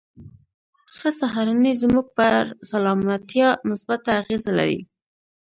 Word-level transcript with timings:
ښه 0.97 1.09
سهارنۍ 1.19 1.73
زموږ 1.81 2.05
پر 2.17 2.33
سلامتيا 2.71 3.49
مثبته 3.69 4.09
اغېزه 4.21 4.51
لري. 4.59 4.79